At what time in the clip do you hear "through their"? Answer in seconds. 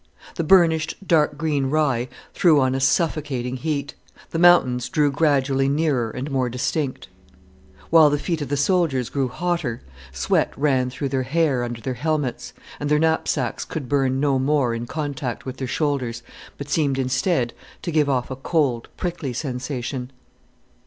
10.89-11.21